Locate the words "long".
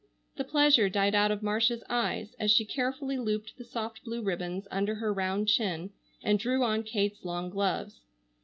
7.23-7.51